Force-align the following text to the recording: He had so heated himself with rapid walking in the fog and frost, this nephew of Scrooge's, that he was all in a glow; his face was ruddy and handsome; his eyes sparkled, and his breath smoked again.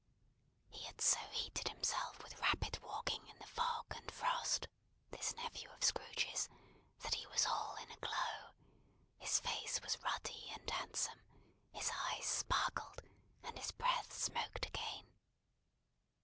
He 0.71 0.85
had 0.85 0.99
so 0.99 1.19
heated 1.29 1.67
himself 1.69 2.23
with 2.23 2.39
rapid 2.41 2.79
walking 2.81 3.23
in 3.27 3.37
the 3.37 3.45
fog 3.45 3.85
and 3.95 4.11
frost, 4.11 4.67
this 5.11 5.35
nephew 5.35 5.69
of 5.69 5.83
Scrooge's, 5.83 6.49
that 7.01 7.13
he 7.13 7.27
was 7.27 7.45
all 7.45 7.75
in 7.75 7.91
a 7.91 7.97
glow; 7.97 8.55
his 9.19 9.39
face 9.41 9.79
was 9.83 10.01
ruddy 10.01 10.49
and 10.55 10.67
handsome; 10.67 11.21
his 11.71 11.91
eyes 11.93 12.25
sparkled, 12.25 13.03
and 13.43 13.55
his 13.59 13.71
breath 13.73 14.11
smoked 14.11 14.65
again. 14.65 15.05